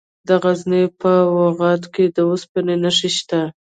[0.27, 3.41] د غزني په واغظ کې د اوسپنې نښې شته.